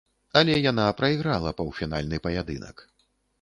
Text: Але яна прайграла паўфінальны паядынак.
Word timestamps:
Але 0.39 0.53
яна 0.71 0.85
прайграла 1.01 1.51
паўфінальны 1.61 2.21
паядынак. 2.25 2.85